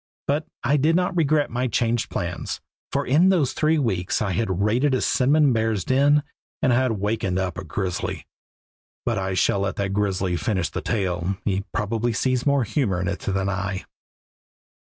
[0.25, 2.59] But I did not regret my changed plans,
[2.91, 6.23] for in those three weeks I had raided a cinnamon bear's den
[6.59, 8.25] and had wakened up a grizzly
[9.05, 13.07] But I shall let the grizzly finish the tale; he probably sees more humor in
[13.07, 13.85] it than I.